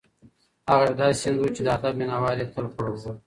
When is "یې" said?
2.41-2.47